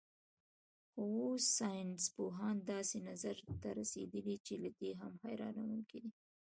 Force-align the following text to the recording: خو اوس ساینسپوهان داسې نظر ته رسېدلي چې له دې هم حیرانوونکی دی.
خو 0.89 1.01
اوس 1.21 1.43
ساینسپوهان 1.59 2.55
داسې 2.71 2.97
نظر 3.09 3.35
ته 3.61 3.69
رسېدلي 3.79 4.35
چې 4.45 4.53
له 4.63 4.69
دې 4.79 4.91
هم 5.01 5.13
حیرانوونکی 5.23 5.97
دی. 6.03 6.11